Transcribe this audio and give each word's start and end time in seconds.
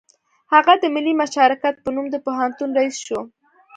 هغه 0.53 0.73
د 0.77 0.83
ملي 0.95 1.13
مشارکت 1.21 1.75
په 1.83 1.89
نوم 1.95 2.05
د 2.11 2.15
پوهنتون 2.25 2.69
رییس 2.77 2.97
شو 3.05 3.19